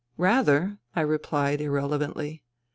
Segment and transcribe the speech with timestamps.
[0.17, 2.41] "Rather!" I replied irrelevantly.